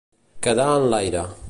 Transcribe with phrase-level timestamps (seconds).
[0.47, 1.25] Quedar en l'aire.